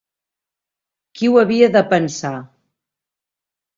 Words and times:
Qui 1.19 1.29
ho 1.31 1.37
havia 1.41 1.69
de 1.75 1.85
pensar! 1.93 2.33